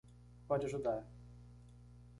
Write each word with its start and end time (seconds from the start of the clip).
Pode 0.47 0.65
ajudar 0.65 1.05